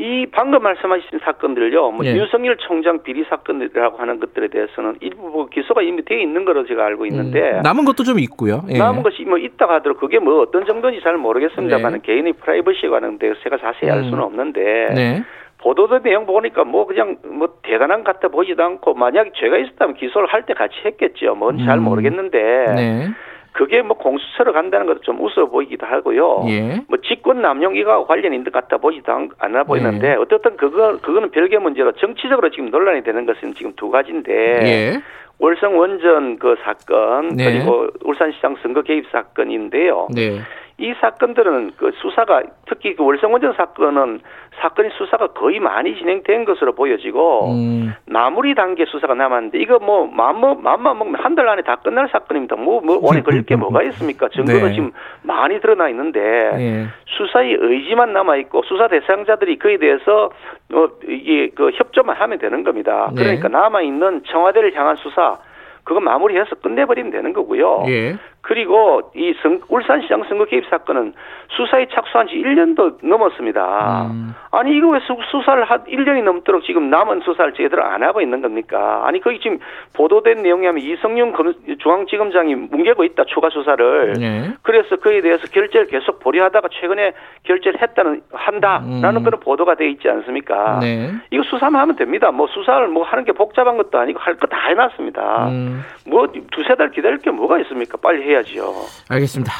이 0.00 0.24
방금 0.32 0.62
말씀하신 0.62 1.18
사건들요, 1.22 1.90
뭐 1.90 2.06
예. 2.06 2.14
윤석열 2.16 2.56
총장 2.56 3.02
비리 3.02 3.22
사건이라고 3.24 3.98
하는 3.98 4.18
것들에 4.18 4.48
대해서는 4.48 4.96
일부 5.00 5.28
뭐 5.28 5.46
기소가 5.46 5.82
이미 5.82 6.02
되어 6.02 6.18
있는 6.18 6.46
거로 6.46 6.64
제가 6.66 6.86
알고 6.86 7.04
있는데 7.04 7.58
음, 7.58 7.62
남은 7.62 7.84
것도 7.84 8.04
좀 8.04 8.18
있고요. 8.18 8.62
예. 8.70 8.78
남은 8.78 9.02
것이 9.02 9.24
뭐 9.24 9.36
있다고 9.36 9.70
하더라도 9.74 10.00
그게 10.00 10.18
뭐 10.18 10.40
어떤 10.40 10.64
정도인지 10.64 11.02
잘 11.02 11.18
모르겠습니다만 11.18 12.00
개인의 12.00 12.32
프라이버시에 12.32 12.88
관한 12.88 13.18
데서 13.18 13.34
제가 13.42 13.58
자세히 13.58 13.90
알 13.90 14.00
네. 14.00 14.06
음. 14.06 14.10
수는 14.10 14.24
없는데 14.24 14.60
네. 14.94 15.22
보도된 15.58 16.00
내용 16.02 16.24
보니까 16.24 16.64
뭐 16.64 16.86
그냥 16.86 17.18
뭐 17.22 17.58
대단한 17.62 18.02
것 18.02 18.14
같아 18.14 18.28
보이지도 18.28 18.62
않고 18.64 18.94
만약에 18.94 19.32
죄가 19.36 19.58
있었다면 19.58 19.96
기소를 19.96 20.28
할 20.28 20.44
때 20.46 20.54
같이 20.54 20.76
했겠죠. 20.82 21.34
뭔지 21.34 21.66
잘 21.66 21.76
음. 21.76 21.84
모르겠는데 21.84 22.38
네. 22.74 23.08
그게 23.52 23.82
뭐 23.82 23.96
공수처로 23.96 24.52
간다는 24.52 24.86
것도 24.86 25.00
좀 25.00 25.20
웃어 25.20 25.46
보이기도 25.46 25.84
하고요. 25.86 26.44
예. 26.48 26.80
뭐 26.88 26.98
직권 27.06 27.42
남용 27.42 27.76
이가 27.76 28.04
관련인 28.06 28.44
것 28.44 28.52
같아 28.52 28.76
보이지도 28.78 29.12
않- 29.12 29.28
않아 29.38 29.64
보이는데 29.64 30.10
예. 30.10 30.14
어쨌든 30.14 30.56
그거 30.56 30.96
그거는 31.02 31.30
별개 31.30 31.58
문제로 31.58 31.92
정치적으로 31.92 32.50
지금 32.50 32.70
논란이 32.70 33.02
되는 33.02 33.26
것은 33.26 33.54
지금 33.54 33.72
두 33.76 33.90
가지인데 33.90 34.32
예. 34.32 35.02
월성 35.40 35.78
원전 35.78 36.38
그 36.38 36.54
사건 36.62 37.28
네. 37.30 37.44
그리고 37.44 37.88
울산시장 38.04 38.56
선거 38.62 38.82
개입 38.82 39.06
사건인데요. 39.10 40.08
네. 40.14 40.38
이 40.80 40.94
사건들은 41.00 41.72
그 41.76 41.92
수사가 41.96 42.42
특히 42.66 42.94
그 42.94 43.04
월성 43.04 43.32
원전 43.32 43.52
사건은 43.52 44.20
사건이 44.60 44.90
수사가 44.96 45.28
거의 45.28 45.60
많이 45.60 45.94
진행된 45.96 46.44
것으로 46.44 46.74
보여지고 46.74 47.52
음. 47.52 47.94
마무리 48.06 48.54
단계 48.54 48.84
수사가 48.86 49.14
남았는데 49.14 49.58
이거 49.58 49.78
뭐 49.78 50.06
마음 50.06 50.40
마음만 50.62 50.98
먹으면 50.98 51.20
한 51.20 51.34
달 51.34 51.48
안에 51.48 51.62
다 51.62 51.76
끝날 51.76 52.08
사건입니다. 52.08 52.56
뭐, 52.56 52.80
뭐 52.80 52.98
오래 53.02 53.22
걸릴 53.22 53.44
게 53.44 53.56
뭐가 53.56 53.82
있습니까? 53.84 54.28
증거도 54.28 54.66
네. 54.66 54.72
지금 54.72 54.92
많이 55.22 55.60
드러나 55.60 55.88
있는데 55.88 56.20
예. 56.20 56.86
수사의 57.06 57.56
의지만 57.60 58.12
남아 58.12 58.36
있고 58.36 58.62
수사 58.64 58.88
대상자들이 58.88 59.58
그에 59.58 59.78
대해서 59.78 60.30
어 60.72 60.88
이게 61.06 61.50
그 61.54 61.70
협조만 61.74 62.16
하면 62.16 62.38
되는 62.38 62.64
겁니다. 62.64 63.10
네. 63.14 63.22
그러니까 63.22 63.48
남아 63.48 63.82
있는 63.82 64.22
청와대를 64.24 64.74
향한 64.74 64.96
수사 64.96 65.38
그거 65.84 66.00
마무리해서 66.00 66.56
끝내버리면 66.56 67.10
되는 67.10 67.32
거고요. 67.32 67.84
예. 67.88 68.16
그리고 68.42 69.02
이 69.14 69.34
선- 69.42 69.60
울산시장 69.68 70.24
선거 70.28 70.44
개입 70.46 70.64
사건은 70.68 71.12
수사에 71.50 71.86
착수한 71.92 72.26
지 72.26 72.34
1년도 72.36 73.04
넘었습니다. 73.06 74.06
음. 74.10 74.34
아니 74.52 74.76
이거 74.76 74.88
왜 74.88 75.00
수, 75.00 75.16
수사를 75.30 75.62
한 75.64 75.84
1년이 75.84 76.22
넘도록 76.22 76.64
지금 76.64 76.90
남은 76.90 77.20
수사를 77.20 77.52
제대로 77.54 77.84
안 77.84 78.02
하고 78.02 78.20
있는 78.20 78.40
겁니까? 78.40 79.02
아니 79.04 79.20
거기 79.20 79.38
지금 79.40 79.58
보도된 79.94 80.42
내용에 80.42 80.66
하면 80.68 80.82
이성윤 80.82 81.32
검, 81.32 81.52
중앙지검장이 81.78 82.54
뭉개고 82.54 83.04
있다 83.04 83.24
추가 83.24 83.50
수사를. 83.50 84.14
예. 84.20 84.52
그래서 84.62 84.96
그에 84.96 85.20
대해서 85.20 85.46
결재를 85.48 85.86
계속 85.88 86.20
보류하다가 86.20 86.68
최근에 86.72 87.12
결재를 87.44 87.80
했다는 87.82 88.22
한다라는 88.32 89.16
음. 89.16 89.22
그런 89.24 89.40
보도가 89.40 89.74
돼 89.74 89.88
있지 89.90 90.08
않습니까? 90.08 90.78
네. 90.80 91.10
이거 91.30 91.42
수사만 91.44 91.80
하면 91.82 91.96
됩니다. 91.96 92.30
뭐 92.30 92.46
수사를 92.48 92.86
뭐 92.88 93.04
하는 93.04 93.24
게 93.24 93.32
복잡한 93.32 93.76
것도 93.76 93.98
아니고 93.98 94.18
할 94.20 94.34
거 94.36 94.46
다 94.46 94.56
해놨습니다. 94.68 95.48
음. 95.48 95.82
뭐 96.08 96.26
두세 96.52 96.74
달 96.76 96.90
기다릴 96.90 97.18
게 97.18 97.30
뭐가 97.30 97.58
있습니까? 97.60 97.98
빨리 98.02 98.29
해야지요. 98.30 98.74
알겠습니다. 99.08 99.52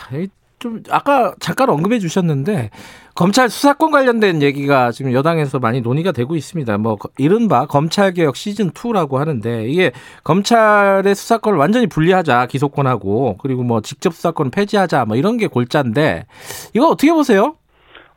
이좀 0.58 0.82
아까 0.90 1.34
잠깐 1.40 1.70
언급해 1.70 1.98
주셨는데 1.98 2.70
검찰 3.14 3.50
수사권 3.50 3.90
관련된 3.90 4.40
얘기가 4.40 4.92
지금 4.92 5.12
여당에서 5.12 5.58
많이 5.58 5.80
논의가 5.80 6.12
되고 6.12 6.36
있습니다. 6.36 6.78
뭐 6.78 6.96
이른바 7.18 7.66
검찰 7.66 8.12
개혁 8.12 8.36
시즌 8.36 8.70
2라고 8.70 9.16
하는데 9.16 9.68
이게 9.68 9.92
검찰의 10.24 11.14
수사권을 11.14 11.58
완전히 11.58 11.86
분리하자 11.86 12.46
기소권하고 12.46 13.36
그리고 13.38 13.62
뭐 13.62 13.80
직접 13.80 14.14
수사권 14.14 14.50
폐지하자 14.50 15.04
뭐 15.04 15.16
이런 15.16 15.36
게 15.36 15.48
골자인데 15.48 16.26
이거 16.74 16.88
어떻게 16.88 17.12
보세요? 17.12 17.56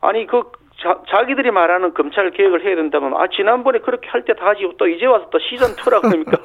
아니 0.00 0.26
그 0.26 0.42
자, 1.10 1.24
기들이 1.24 1.50
말하는 1.50 1.94
검찰 1.94 2.30
개혁을 2.30 2.64
해야 2.64 2.76
된다면 2.76 3.14
아 3.16 3.26
지난번에 3.34 3.78
그렇게 3.78 4.08
할 4.10 4.22
때 4.24 4.34
다 4.34 4.46
하지 4.48 4.68
또 4.78 4.86
이제 4.86 5.06
와서 5.06 5.26
또 5.30 5.38
시즌 5.38 5.68
2라 5.76 6.00
그럽니까? 6.02 6.38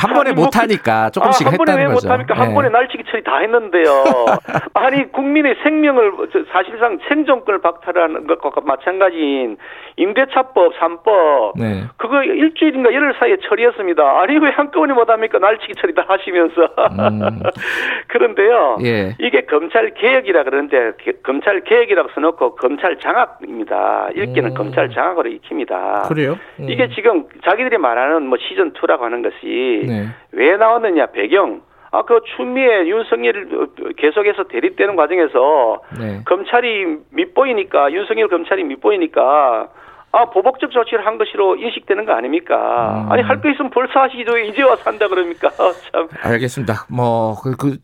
한 0.00 0.14
번에 0.14 0.32
못 0.34 0.56
하니까 0.56 1.10
조금씩 1.10 1.46
아, 1.46 1.50
한 1.50 1.56
번에 1.58 1.76
왜못 1.76 2.04
합니까? 2.08 2.34
네. 2.34 2.40
한 2.40 2.54
번에 2.54 2.68
날치기 2.68 3.04
처리 3.10 3.22
다 3.22 3.38
했는데요. 3.38 4.04
아니 4.74 5.10
국민의 5.12 5.56
생명을 5.62 6.12
사실상 6.52 6.98
생존권을 7.08 7.60
박탈하는 7.60 8.26
것과 8.26 8.60
마찬가지인 8.64 9.56
임대차법 9.96 10.74
3법 10.78 11.58
네. 11.58 11.84
그거 11.96 12.22
일주일인가 12.22 12.92
열흘 12.94 13.14
사이에 13.18 13.36
처리했습니다. 13.48 14.20
아니 14.20 14.38
왜 14.38 14.50
한꺼번에 14.50 14.94
못 14.94 15.08
합니까? 15.10 15.38
날치기 15.38 15.74
처리 15.74 15.94
다 15.94 16.04
하시면서. 16.08 16.62
음. 16.98 17.40
그런데요. 18.08 18.78
예. 18.84 19.14
이게 19.20 19.42
검찰 19.42 19.92
개혁이라 19.94 20.44
그러는데 20.44 20.92
검찰 21.24 21.60
개혁이라고 21.60 22.08
써놓고 22.14 22.56
검찰 22.56 22.98
장악 23.00 23.27
입니다. 23.46 24.08
읽기는 24.14 24.50
음. 24.50 24.54
검찰 24.54 24.90
장악으로 24.90 25.28
익힙니다. 25.30 26.02
그래요? 26.08 26.36
음. 26.60 26.68
이게 26.68 26.88
지금 26.94 27.24
자기들이 27.44 27.78
말하는 27.78 28.26
뭐 28.26 28.38
시즌 28.38 28.72
2라고 28.72 29.00
하는 29.00 29.22
것이 29.22 29.84
네. 29.86 30.06
왜 30.32 30.56
나왔느냐 30.56 31.06
배경 31.06 31.62
아, 31.90 32.02
그 32.02 32.20
추미애 32.36 32.86
윤석열을 32.86 33.48
계속해서 33.96 34.44
대립되는 34.44 34.94
과정에서 34.96 35.80
네. 35.98 36.20
검찰이 36.26 36.98
밑보이니까 37.10 37.92
윤석열 37.92 38.28
검찰이 38.28 38.62
밑보이니까 38.64 39.68
아 40.10 40.24
보복적 40.30 40.70
조치를 40.70 41.04
한 41.06 41.18
것으로 41.18 41.56
인식되는 41.56 42.06
거 42.06 42.12
아닙니까? 42.12 43.04
음. 43.06 43.12
아니 43.12 43.22
할 43.22 43.40
거 43.42 43.50
있으면 43.50 43.70
벌써 43.70 44.00
하시죠. 44.00 44.38
이제 44.38 44.62
와서 44.62 44.82
한다 44.84 45.06
그럽니까? 45.06 45.50
참. 45.92 46.08
알겠습니다. 46.22 46.86
뭐 46.90 47.34
그 47.42 47.56
그, 47.56 47.76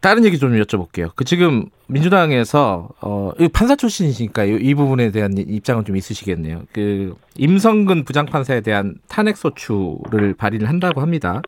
다른 0.00 0.24
얘기 0.24 0.38
좀 0.38 0.52
여쭤볼게요. 0.52 1.10
그 1.16 1.24
지금 1.24 1.64
민주당에서 1.88 2.88
어 3.00 3.32
판사 3.52 3.74
출신이시니까 3.74 4.44
이, 4.44 4.50
이 4.60 4.74
부분에 4.74 5.10
대한 5.10 5.32
입장은 5.36 5.84
좀 5.84 5.96
있으시겠네요. 5.96 6.62
그 6.72 7.16
임성근 7.36 8.04
부장판사에 8.04 8.60
대한 8.60 8.94
탄핵 9.08 9.36
소추를 9.36 10.34
발의를 10.38 10.68
한다고 10.68 11.00
합니다. 11.00 11.42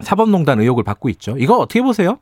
사법농단 0.00 0.60
의혹을 0.60 0.82
받고 0.84 1.08
있죠. 1.10 1.36
이거 1.38 1.56
어떻게 1.56 1.80
보세요? 1.80 2.18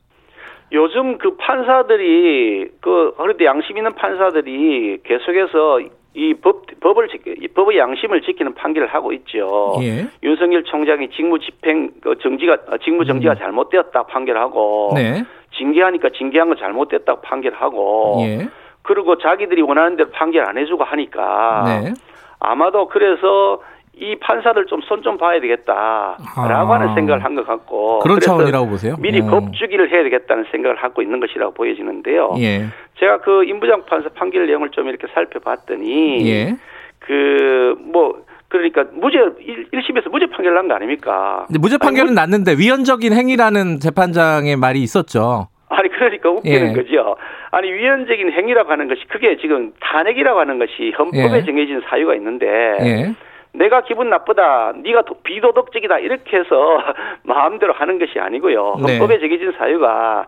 요즘 0.71 1.17
그 1.17 1.35
판사들이 1.37 2.67
그 2.81 3.13
그런데 3.17 3.45
양심 3.45 3.77
있는 3.77 3.95
판사들이 3.95 4.99
계속해서 5.03 5.79
이 6.17 6.33
법, 6.33 6.65
법을, 6.79 7.09
법의 7.53 7.77
양심을 7.77 8.21
지키는 8.23 8.55
판결을 8.55 8.87
하고 8.87 9.13
있죠. 9.13 9.75
예. 9.83 10.07
윤석열 10.23 10.63
총장이 10.63 11.11
직무 11.11 11.37
집행, 11.37 11.91
그 12.01 12.17
정지가, 12.17 12.57
직무 12.83 13.05
정지가 13.05 13.33
음. 13.33 13.37
잘못되었다 13.37 14.03
판결하고. 14.07 14.93
네. 14.95 15.23
징계하니까 15.55 16.09
징계한 16.17 16.49
건 16.49 16.57
잘못됐다고 16.57 17.21
판결하고. 17.21 18.17
예. 18.21 18.47
그리고 18.81 19.19
자기들이 19.19 19.61
원하는 19.61 19.95
대로 19.95 20.09
판결 20.09 20.49
안 20.49 20.57
해주고 20.57 20.83
하니까. 20.83 21.63
네. 21.83 21.93
아마도 22.39 22.87
그래서 22.87 23.61
이 23.99 24.15
판사들 24.19 24.65
좀손좀 24.67 25.17
봐야 25.17 25.39
되겠다라고 25.39 26.17
아. 26.17 26.79
하는 26.79 26.93
생각을 26.95 27.23
한 27.23 27.35
것 27.35 27.45
같고 27.47 27.99
그런 27.99 28.19
차원이라고 28.19 28.67
보세요. 28.67 28.95
미리 28.99 29.21
음. 29.21 29.27
겁주기를 29.29 29.91
해야 29.91 30.03
되겠다는 30.03 30.45
생각을 30.51 30.77
하고 30.77 31.01
있는 31.01 31.19
것이라고 31.19 31.53
보여지는데요. 31.53 32.35
예. 32.39 32.65
제가 32.99 33.19
그 33.21 33.43
임부장 33.43 33.85
판사 33.85 34.09
판결 34.09 34.47
내용을 34.47 34.69
좀 34.69 34.87
이렇게 34.87 35.07
살펴봤더니 35.13 36.27
예. 36.29 36.55
그뭐 36.99 38.25
그러니까 38.49 38.85
무죄 38.93 39.17
1, 39.39 39.71
1심에서 39.71 40.09
무죄 40.09 40.25
판결 40.27 40.53
난 40.53 40.67
거 40.67 40.75
아닙니까? 40.75 41.43
근데 41.47 41.59
무죄 41.59 41.77
판결은 41.77 42.09
아니, 42.09 42.15
뭐 42.15 42.21
났는데 42.21 42.53
위헌적인 42.57 43.13
행위라는 43.13 43.79
재판장의 43.79 44.55
말이 44.55 44.81
있었죠. 44.81 45.47
아니 45.69 45.89
그러니까 45.89 46.29
웃기는 46.29 46.69
예. 46.69 46.73
거죠. 46.73 47.17
아니 47.51 47.71
위헌적인 47.71 48.31
행위라고 48.31 48.71
하는 48.71 48.87
것이 48.87 49.01
그게 49.09 49.37
지금 49.37 49.73
탄핵이라고 49.81 50.39
하는 50.39 50.59
것이 50.59 50.93
헌법에 50.97 51.37
예. 51.39 51.43
정해진 51.45 51.81
사유가 51.89 52.15
있는데 52.15 52.45
예. 52.81 53.13
내가 53.53 53.81
기분 53.81 54.09
나쁘다, 54.09 54.73
네가 54.83 55.03
비도덕적이다 55.23 55.99
이렇게 55.99 56.37
해서 56.37 56.81
마음대로 57.23 57.73
하는 57.73 57.99
것이 57.99 58.19
아니고요. 58.19 58.77
네. 58.85 58.97
헌법에 58.97 59.19
정해진 59.19 59.53
사유가 59.57 60.27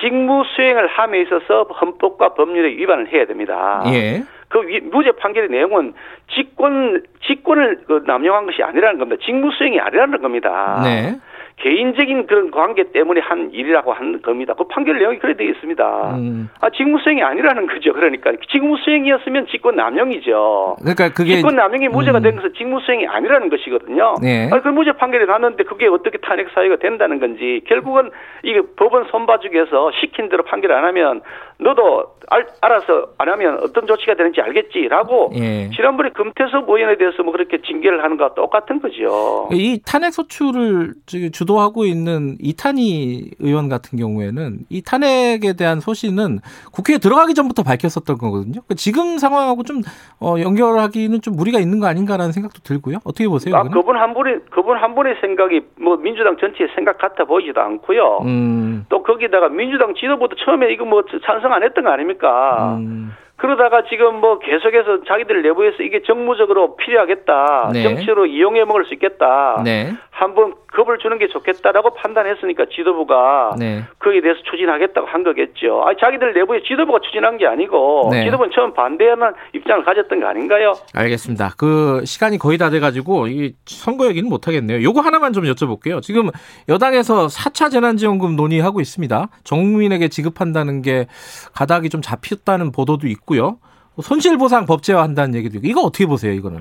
직무 0.00 0.44
수행을 0.44 0.86
함에 0.86 1.20
있어서 1.22 1.62
헌법과 1.64 2.34
법률에 2.34 2.70
위반을 2.76 3.12
해야 3.12 3.24
됩니다. 3.26 3.82
예. 3.86 4.22
그 4.48 4.58
무죄 4.90 5.12
판결의 5.12 5.48
내용은 5.50 5.94
직권 6.34 7.02
직권을 7.26 7.80
그 7.86 8.04
남용한 8.06 8.46
것이 8.46 8.62
아니라는 8.62 8.98
겁니다. 8.98 9.22
직무 9.24 9.50
수행이 9.52 9.80
아니라는 9.80 10.20
겁니다. 10.20 10.80
네. 10.84 11.16
개인적인 11.58 12.26
그런 12.26 12.50
관계 12.50 12.84
때문에 12.92 13.20
한 13.20 13.50
일이라고 13.50 13.92
하는 13.92 14.20
겁니다. 14.20 14.52
그 14.54 14.64
판결 14.64 14.98
내용이 14.98 15.18
그래 15.18 15.34
되어 15.34 15.48
있습니다. 15.48 16.16
음. 16.16 16.50
아, 16.60 16.68
직무수행이 16.68 17.22
아니라는 17.22 17.66
거죠. 17.66 17.94
그러니까 17.94 18.32
직무수행이었으면 18.50 19.46
직권 19.46 19.76
남용이죠. 19.76 20.76
그러니까 20.80 21.08
그게 21.08 21.36
직권 21.36 21.56
남용이 21.56 21.88
무죄가 21.88 22.18
음. 22.18 22.22
된 22.22 22.36
것은 22.36 22.52
직무수행이 22.58 23.06
아니라는 23.06 23.48
것이거든요. 23.48 24.16
네. 24.22 24.50
아, 24.52 24.60
그 24.60 24.68
무죄 24.68 24.92
판결이 24.92 25.24
났는데 25.24 25.64
그게 25.64 25.86
어떻게 25.86 26.18
탄핵 26.18 26.50
사유가 26.50 26.76
된다는 26.76 27.20
건지 27.20 27.62
결국은 27.66 28.10
이게 28.42 28.60
법원 28.76 29.04
손봐주기해서 29.04 29.92
시킨 30.00 30.28
대로 30.28 30.44
판결 30.44 30.72
안 30.72 30.84
하면 30.84 31.22
너도 31.58 32.16
알, 32.28 32.46
알아서 32.60 33.08
안 33.18 33.28
하면 33.30 33.58
어떤 33.62 33.86
조치가 33.86 34.14
되는지 34.14 34.40
알겠지라고 34.40 35.32
예. 35.36 35.70
지난번에 35.70 36.10
금태섭 36.10 36.68
의원에 36.68 36.98
대해서 36.98 37.22
뭐 37.22 37.32
그렇게 37.32 37.62
징계를 37.62 38.02
하는 38.02 38.16
거와 38.16 38.34
똑같은 38.34 38.80
거죠. 38.80 39.48
이 39.52 39.80
탄핵 39.86 40.12
소추를 40.12 40.94
주도하고 41.06 41.86
있는 41.86 42.36
이탄희 42.40 43.30
의원 43.38 43.68
같은 43.68 43.98
경우에는 43.98 44.58
이 44.68 44.82
탄핵에 44.82 45.54
대한 45.56 45.80
소신은 45.80 46.40
국회에 46.72 46.98
들어가기 46.98 47.32
전부터 47.32 47.62
밝혔었던 47.62 48.18
거거든요. 48.18 48.60
그러니까 48.60 48.74
지금 48.74 49.16
상황하고 49.16 49.62
좀 49.62 49.80
어, 50.20 50.34
연결하기는 50.38 51.22
좀 51.22 51.36
무리가 51.36 51.58
있는 51.58 51.80
거 51.80 51.86
아닌가라는 51.86 52.32
생각도 52.32 52.60
들고요. 52.62 52.98
어떻게 53.04 53.28
보세요? 53.28 53.56
아, 53.56 53.62
그분 53.62 53.96
한 53.96 54.12
분의 54.12 54.40
그분 54.50 54.76
한 54.76 54.94
분의 54.94 55.16
생각이 55.22 55.60
뭐 55.80 55.96
민주당 55.96 56.36
전체의 56.36 56.70
생각 56.74 56.98
같아 56.98 57.24
보이지도 57.24 57.60
않고요. 57.60 58.18
음. 58.24 58.84
또 58.90 59.02
거기다가 59.02 59.48
민주당 59.48 59.94
지도부도 59.94 60.36
처음에 60.36 60.72
이거 60.72 60.84
뭐 60.84 61.02
찬성 61.24 61.45
안 61.52 61.62
했던 61.62 61.84
거 61.84 61.90
아닙니까? 61.90 62.76
음. 62.78 63.12
그러다가 63.36 63.82
지금 63.88 64.20
뭐 64.20 64.38
계속해서 64.38 65.04
자기들 65.06 65.42
내부에서 65.42 65.82
이게 65.82 66.02
정무적으로 66.02 66.76
필요하겠다. 66.76 67.70
네. 67.72 67.82
정치로 67.82 68.26
이용해 68.26 68.64
먹을 68.64 68.86
수 68.86 68.94
있겠다. 68.94 69.60
네. 69.64 69.92
한번 70.10 70.54
겁을 70.72 70.98
주는 70.98 71.18
게 71.18 71.28
좋겠다라고 71.28 71.94
판단했으니까 71.94 72.64
지도부가 72.74 73.54
네. 73.58 73.84
거기에 73.98 74.22
대해서 74.22 74.40
추진하겠다고 74.50 75.06
한 75.06 75.22
거겠죠. 75.22 75.84
아 75.86 75.94
자기들 76.00 76.32
내부에 76.32 76.62
지도부가 76.62 77.00
추진한 77.00 77.36
게 77.36 77.46
아니고 77.46 78.08
네. 78.12 78.24
지도부는 78.24 78.50
처음 78.54 78.72
반대하는 78.72 79.32
입장을 79.54 79.84
가졌던 79.84 80.20
거 80.20 80.26
아닌가요? 80.26 80.72
알겠습니다. 80.94 81.52
그 81.58 82.02
시간이 82.06 82.38
거의 82.38 82.56
다 82.56 82.70
돼가지고 82.70 83.26
이 83.26 83.54
선거 83.66 84.06
얘기는 84.06 84.26
못 84.28 84.48
하겠네요. 84.48 84.82
요거 84.82 85.00
하나만 85.00 85.34
좀 85.34 85.44
여쭤볼게요. 85.44 86.00
지금 86.00 86.30
여당에서 86.68 87.26
4차 87.26 87.70
재난지원금 87.70 88.36
논의하고 88.36 88.80
있습니다. 88.80 89.28
정민에게 89.44 90.08
지급한다는 90.08 90.80
게 90.80 91.06
가닥이 91.54 91.90
좀 91.90 92.00
잡혔다는 92.00 92.72
보도도 92.72 93.06
있고 93.08 93.25
요. 93.36 93.58
손실보상 94.00 94.66
법제화한다는 94.66 95.34
얘기도 95.36 95.56
있고 95.58 95.66
이거 95.66 95.80
어떻게 95.80 96.06
보세요? 96.06 96.32
이거는? 96.32 96.60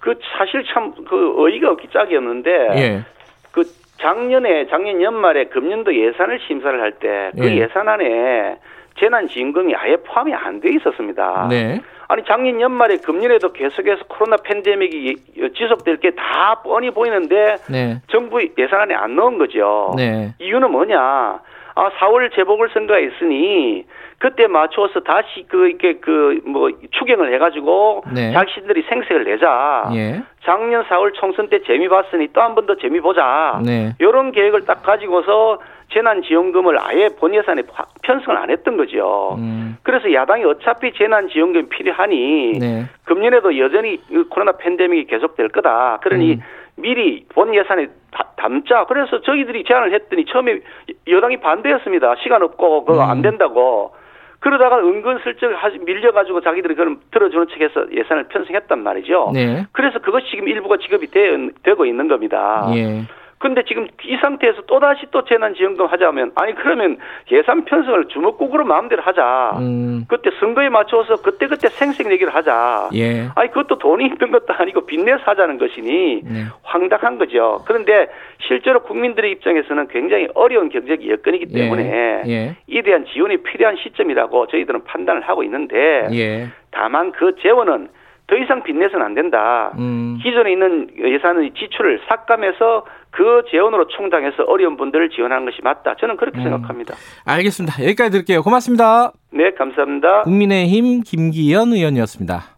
그 0.00 0.14
사실 0.38 0.64
참 0.72 0.92
그 1.04 1.34
어이가 1.44 1.70
없기 1.72 1.88
짝이었는데 1.92 2.50
예. 2.76 3.04
그 3.52 3.62
작년에 3.98 4.66
작년 4.68 5.02
연말에 5.02 5.44
금년도 5.44 5.94
예산을 5.94 6.40
심사를 6.48 6.80
할 6.80 6.92
때그 6.92 7.46
예. 7.46 7.56
예산 7.58 7.86
안에 7.88 8.56
재난지원금이 8.98 9.74
아예 9.74 9.96
포함이 9.96 10.32
안 10.34 10.60
돼 10.60 10.70
있었습니다. 10.76 11.46
네. 11.50 11.80
아니 12.08 12.22
작년 12.26 12.60
연말에 12.60 12.96
금년에도 12.96 13.52
계속해서 13.52 14.04
코로나 14.08 14.36
팬데믹이 14.38 15.14
지속될 15.56 15.98
게 15.98 16.10
다 16.12 16.60
뻔히 16.62 16.90
보이는데 16.90 17.56
네. 17.70 18.00
정부 18.10 18.40
예산안에 18.58 18.94
안 18.94 19.14
넣은 19.16 19.38
거죠. 19.38 19.92
네. 19.96 20.34
이유는 20.40 20.70
뭐냐? 20.72 21.40
아 21.80 21.90
4월 21.98 22.30
재보궐 22.34 22.68
선거가 22.74 22.98
있으니 22.98 23.86
그때 24.18 24.46
맞춰서 24.46 25.00
다시 25.00 25.46
그 25.48 25.68
이렇게 25.68 25.94
그 25.94 26.38
뭐 26.44 26.68
추경을 26.90 27.32
해가지고 27.34 28.04
네. 28.14 28.32
자신들이 28.32 28.82
생색을 28.88 29.24
내자. 29.24 29.88
예. 29.94 30.20
작년 30.44 30.84
4월 30.84 31.14
총선 31.14 31.48
때 31.48 31.60
재미 31.66 31.88
봤으니 31.88 32.28
또 32.34 32.42
한 32.42 32.54
번 32.54 32.66
더 32.66 32.74
재미 32.76 33.00
보자. 33.00 33.60
네. 33.64 33.94
이런 33.98 34.30
계획을 34.32 34.66
딱 34.66 34.82
가지고서 34.82 35.58
재난지원금을 35.92 36.76
아예 36.80 37.08
본 37.18 37.34
예산에 37.34 37.62
편성을 38.02 38.36
안 38.38 38.50
했던 38.50 38.76
거죠. 38.76 39.36
음. 39.38 39.76
그래서 39.82 40.12
야당이 40.12 40.44
어차피 40.44 40.92
재난지원금 40.92 41.68
필요하니 41.70 42.58
네. 42.60 42.84
금년에도 43.04 43.58
여전히 43.58 43.98
코로나 44.28 44.52
팬데믹이 44.52 45.06
계속될 45.06 45.48
거다. 45.48 45.98
그러니 46.02 46.34
음. 46.34 46.40
미리 46.76 47.24
본 47.34 47.54
예산에 47.54 47.86
다- 47.86 47.92
담자. 48.36 48.84
그래서 48.84 49.20
저희들이 49.20 49.64
제안을 49.64 49.92
했더니 49.94 50.24
처음에 50.26 50.60
여당이 51.06 51.38
반대했습니다. 51.38 52.16
시간 52.22 52.42
없고 52.42 52.84
그거 52.84 53.02
안 53.02 53.18
음. 53.18 53.22
된다고. 53.22 53.92
그러다가 54.40 54.78
은근슬쩍 54.78 55.50
밀려가지고 55.84 56.40
자기들이 56.40 56.74
그럼 56.74 57.00
들어주는 57.10 57.46
척해서 57.48 57.92
예산을 57.92 58.24
편성했단 58.28 58.82
말이죠. 58.82 59.32
네. 59.34 59.66
그래서 59.72 59.98
그것이 59.98 60.30
지금 60.30 60.48
일부가 60.48 60.78
지급이 60.78 61.08
되, 61.08 61.36
되고 61.62 61.84
있는 61.84 62.08
겁니다. 62.08 62.66
예. 62.74 63.02
근데 63.40 63.62
지금 63.66 63.88
이 64.04 64.16
상태에서 64.20 64.60
또다시 64.66 65.06
또 65.10 65.24
재난지원금 65.24 65.86
하자면 65.86 66.32
아니 66.34 66.54
그러면 66.54 66.98
예산 67.32 67.64
편성을 67.64 68.08
주먹국으로 68.08 68.66
마음대로 68.66 69.00
하자. 69.00 69.56
음. 69.60 70.04
그때 70.08 70.28
선거에 70.38 70.68
맞춰서 70.68 71.16
그때그때 71.16 71.70
생생 71.70 72.12
얘기를 72.12 72.34
하자. 72.34 72.90
예. 72.94 73.28
아니 73.34 73.48
그것도 73.48 73.78
돈이 73.78 74.04
있는 74.04 74.30
것도 74.30 74.52
아니고 74.52 74.84
빚내서 74.84 75.22
하자는 75.24 75.56
것이니 75.56 76.20
네. 76.22 76.44
황당한 76.64 77.16
거죠. 77.16 77.62
그런데 77.66 78.08
실제로 78.46 78.82
국민들의 78.82 79.30
입장에서는 79.32 79.88
굉장히 79.88 80.28
어려운 80.34 80.68
경제적 80.68 81.08
여건이기 81.08 81.46
때문에 81.46 82.22
예. 82.26 82.56
이에 82.66 82.82
대한 82.82 83.06
지원이 83.06 83.38
필요한 83.38 83.76
시점이라고 83.76 84.48
저희들은 84.48 84.84
판단을 84.84 85.22
하고 85.22 85.42
있는데 85.44 86.08
예. 86.12 86.48
다만 86.72 87.10
그 87.12 87.34
재원은 87.40 87.88
더 88.30 88.36
이상 88.36 88.62
빚내서는 88.62 89.04
안 89.04 89.14
된다. 89.14 89.72
음. 89.76 90.18
기존에 90.22 90.52
있는 90.52 90.88
예산의 90.96 91.52
지출을 91.58 92.00
삭감해서 92.08 92.86
그 93.10 93.42
재원으로 93.50 93.88
충당해서 93.88 94.44
어려운 94.44 94.76
분들을 94.76 95.10
지원하는 95.10 95.44
것이 95.44 95.58
맞다. 95.64 95.96
저는 95.96 96.16
그렇게 96.16 96.38
음. 96.38 96.44
생각합니다. 96.44 96.94
알겠습니다. 97.26 97.82
여기까지 97.82 98.12
드릴게요. 98.12 98.42
고맙습니다. 98.42 99.10
네, 99.32 99.50
감사합니다. 99.50 100.22
국민의힘 100.22 101.02
김기현 101.02 101.72
의원이었습니다. 101.72 102.54